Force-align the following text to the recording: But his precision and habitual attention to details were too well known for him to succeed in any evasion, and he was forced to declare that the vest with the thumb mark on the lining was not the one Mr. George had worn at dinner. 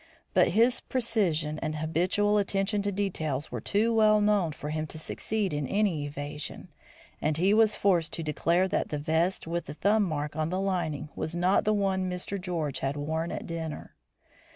But 0.33 0.47
his 0.47 0.79
precision 0.79 1.59
and 1.59 1.75
habitual 1.75 2.39
attention 2.39 2.81
to 2.81 2.91
details 2.91 3.51
were 3.51 3.61
too 3.61 3.93
well 3.93 4.19
known 4.19 4.51
for 4.51 4.71
him 4.71 4.87
to 4.87 4.97
succeed 4.97 5.53
in 5.53 5.67
any 5.67 6.07
evasion, 6.07 6.69
and 7.21 7.37
he 7.37 7.53
was 7.53 7.75
forced 7.75 8.11
to 8.13 8.23
declare 8.23 8.67
that 8.67 8.89
the 8.89 8.97
vest 8.97 9.45
with 9.45 9.67
the 9.67 9.75
thumb 9.75 10.01
mark 10.01 10.35
on 10.35 10.49
the 10.49 10.59
lining 10.59 11.09
was 11.15 11.35
not 11.35 11.65
the 11.65 11.73
one 11.75 12.09
Mr. 12.09 12.41
George 12.41 12.79
had 12.79 12.97
worn 12.97 13.31
at 13.31 13.45
dinner. 13.45 13.93